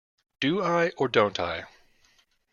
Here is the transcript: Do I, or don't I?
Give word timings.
Do 0.39 0.63
I, 0.63 0.89
or 0.97 1.07
don't 1.07 1.39
I? 1.39 1.65